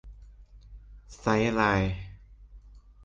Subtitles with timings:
[1.19, 1.95] ไซด์ไลน์